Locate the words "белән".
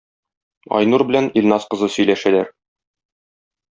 1.11-1.29